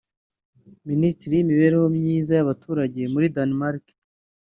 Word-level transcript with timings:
Minisitiri 0.89 1.31
w’imibereho 1.33 1.87
myiza 1.97 2.31
y’abaturage 2.35 3.01
muri 3.13 3.27
Denmark 3.35 3.83